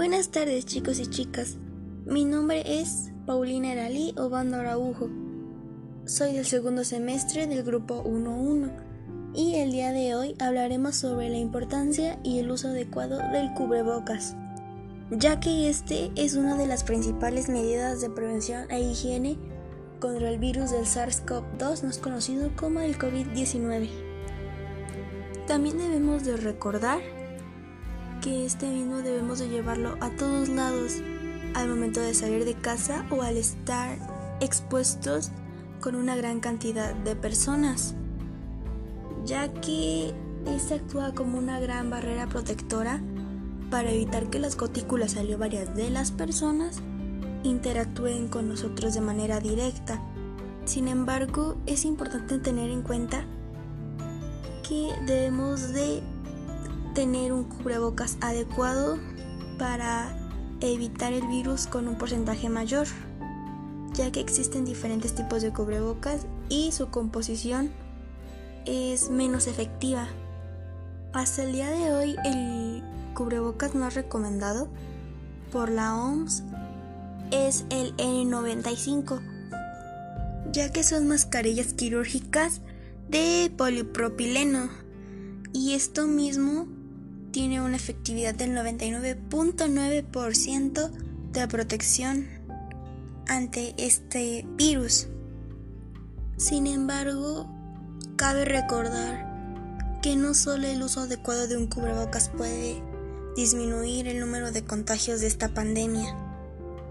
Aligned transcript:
Buenas 0.00 0.30
tardes 0.30 0.64
chicos 0.64 0.98
y 0.98 1.06
chicas. 1.08 1.58
Mi 2.06 2.24
nombre 2.24 2.62
es 2.80 3.12
Paulina 3.26 3.74
Eralí 3.74 4.14
Obando 4.16 4.56
Araujo. 4.56 5.10
Soy 6.06 6.32
del 6.32 6.46
segundo 6.46 6.84
semestre 6.84 7.46
del 7.46 7.62
grupo 7.62 8.02
1.1 8.04 8.72
y 9.34 9.56
el 9.56 9.72
día 9.72 9.92
de 9.92 10.14
hoy 10.14 10.36
hablaremos 10.38 10.96
sobre 10.96 11.28
la 11.28 11.36
importancia 11.36 12.18
y 12.24 12.38
el 12.38 12.50
uso 12.50 12.68
adecuado 12.68 13.18
del 13.30 13.52
cubrebocas, 13.52 14.36
ya 15.10 15.38
que 15.38 15.68
este 15.68 16.10
es 16.16 16.34
una 16.34 16.56
de 16.56 16.66
las 16.66 16.82
principales 16.82 17.50
medidas 17.50 18.00
de 18.00 18.08
prevención 18.08 18.70
e 18.70 18.80
higiene 18.80 19.36
contra 20.00 20.30
el 20.30 20.38
virus 20.38 20.70
del 20.70 20.86
SARS-CoV-2, 20.86 21.84
más 21.84 21.98
conocido 21.98 22.50
como 22.56 22.80
el 22.80 22.98
COVID-19. 22.98 23.90
También 25.46 25.76
debemos 25.76 26.24
de 26.24 26.38
recordar 26.38 27.19
que 28.20 28.44
este 28.44 28.68
mismo 28.68 28.98
debemos 28.98 29.38
de 29.38 29.48
llevarlo 29.48 29.96
a 30.00 30.10
todos 30.10 30.48
lados 30.48 30.96
al 31.54 31.68
momento 31.68 32.00
de 32.00 32.14
salir 32.14 32.44
de 32.44 32.54
casa 32.54 33.06
o 33.10 33.22
al 33.22 33.36
estar 33.36 33.96
expuestos 34.40 35.30
con 35.80 35.94
una 35.94 36.16
gran 36.16 36.40
cantidad 36.40 36.94
de 36.94 37.16
personas, 37.16 37.94
ya 39.24 39.52
que 39.52 40.12
este 40.46 40.74
actúa 40.74 41.14
como 41.14 41.38
una 41.38 41.60
gran 41.60 41.88
barrera 41.88 42.26
protectora 42.26 43.00
para 43.70 43.90
evitar 43.90 44.28
que 44.28 44.38
las 44.38 44.56
gotículas 44.56 45.16
varias 45.38 45.74
de 45.74 45.90
las 45.90 46.10
personas 46.10 46.80
interactúen 47.42 48.28
con 48.28 48.48
nosotros 48.48 48.94
de 48.94 49.00
manera 49.00 49.40
directa. 49.40 50.00
Sin 50.66 50.88
embargo, 50.88 51.56
es 51.66 51.84
importante 51.84 52.38
tener 52.38 52.70
en 52.70 52.82
cuenta 52.82 53.24
que 54.68 54.90
debemos 55.06 55.72
de 55.72 56.02
tener 56.94 57.32
un 57.32 57.44
cubrebocas 57.44 58.16
adecuado 58.20 58.98
para 59.58 60.16
evitar 60.60 61.12
el 61.12 61.26
virus 61.26 61.66
con 61.66 61.88
un 61.88 61.96
porcentaje 61.96 62.48
mayor, 62.48 62.86
ya 63.94 64.10
que 64.10 64.20
existen 64.20 64.64
diferentes 64.64 65.14
tipos 65.14 65.42
de 65.42 65.52
cubrebocas 65.52 66.26
y 66.48 66.72
su 66.72 66.90
composición 66.90 67.70
es 68.66 69.10
menos 69.10 69.46
efectiva. 69.46 70.08
Hasta 71.12 71.42
el 71.42 71.52
día 71.52 71.70
de 71.70 71.92
hoy 71.92 72.16
el 72.24 72.82
cubrebocas 73.14 73.74
más 73.74 73.94
recomendado 73.94 74.68
por 75.50 75.70
la 75.70 75.96
OMS 75.96 76.42
es 77.30 77.64
el 77.70 77.96
N95, 77.96 79.20
ya 80.52 80.70
que 80.70 80.84
son 80.84 81.08
mascarillas 81.08 81.74
quirúrgicas 81.74 82.60
de 83.08 83.52
polipropileno 83.56 84.70
y 85.52 85.74
esto 85.74 86.06
mismo 86.06 86.68
tiene 87.32 87.60
una 87.60 87.76
efectividad 87.76 88.34
del 88.34 88.56
99.9% 88.56 90.90
de 91.32 91.48
protección 91.48 92.26
ante 93.28 93.74
este 93.78 94.46
virus. 94.56 95.08
Sin 96.36 96.66
embargo, 96.66 97.48
cabe 98.16 98.44
recordar 98.44 99.30
que 100.02 100.16
no 100.16 100.34
solo 100.34 100.66
el 100.66 100.82
uso 100.82 101.02
adecuado 101.02 101.46
de 101.46 101.56
un 101.56 101.66
cubrebocas 101.66 102.30
puede 102.30 102.82
disminuir 103.36 104.08
el 104.08 104.18
número 104.18 104.50
de 104.50 104.64
contagios 104.64 105.20
de 105.20 105.28
esta 105.28 105.54
pandemia. 105.54 106.16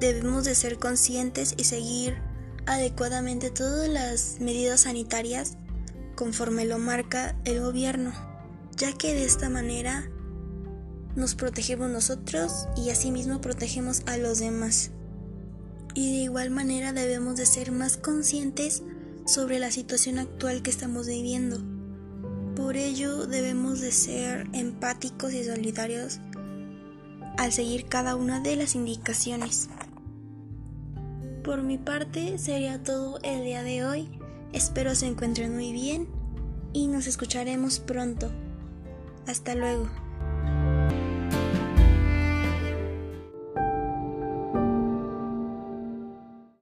Debemos 0.00 0.44
de 0.44 0.54
ser 0.54 0.78
conscientes 0.78 1.54
y 1.56 1.64
seguir 1.64 2.16
adecuadamente 2.66 3.50
todas 3.50 3.88
las 3.88 4.38
medidas 4.40 4.82
sanitarias 4.82 5.56
conforme 6.16 6.64
lo 6.64 6.78
marca 6.78 7.36
el 7.44 7.60
gobierno, 7.60 8.12
ya 8.76 8.92
que 8.92 9.14
de 9.14 9.24
esta 9.24 9.50
manera 9.50 10.08
nos 11.16 11.34
protegemos 11.34 11.90
nosotros 11.90 12.66
y 12.76 12.90
asimismo 12.90 13.40
protegemos 13.40 14.02
a 14.06 14.16
los 14.16 14.38
demás. 14.38 14.90
Y 15.94 16.12
de 16.12 16.24
igual 16.24 16.50
manera 16.50 16.92
debemos 16.92 17.36
de 17.36 17.46
ser 17.46 17.70
más 17.70 17.96
conscientes 17.96 18.82
sobre 19.26 19.58
la 19.58 19.70
situación 19.70 20.18
actual 20.18 20.62
que 20.62 20.70
estamos 20.70 21.06
viviendo. 21.06 21.58
Por 22.56 22.76
ello 22.76 23.26
debemos 23.26 23.80
de 23.80 23.92
ser 23.92 24.48
empáticos 24.52 25.32
y 25.32 25.44
solidarios 25.44 26.20
al 27.36 27.52
seguir 27.52 27.86
cada 27.86 28.16
una 28.16 28.40
de 28.40 28.56
las 28.56 28.74
indicaciones. 28.74 29.68
Por 31.42 31.62
mi 31.62 31.78
parte 31.78 32.38
sería 32.38 32.82
todo 32.82 33.18
el 33.22 33.44
día 33.44 33.62
de 33.62 33.84
hoy. 33.84 34.08
Espero 34.52 34.94
se 34.94 35.06
encuentren 35.06 35.54
muy 35.54 35.72
bien 35.72 36.08
y 36.72 36.86
nos 36.86 37.06
escucharemos 37.06 37.80
pronto. 37.80 38.30
Hasta 39.26 39.54
luego. 39.54 40.03